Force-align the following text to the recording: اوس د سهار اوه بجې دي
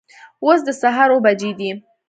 اوس 0.45 0.59
د 0.67 0.69
سهار 0.81 1.09
اوه 1.13 1.23
بجې 1.25 1.51
دي 1.59 1.69